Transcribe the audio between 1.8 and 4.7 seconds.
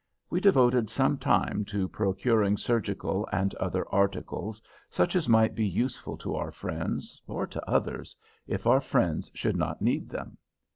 procuring surgical and other articles,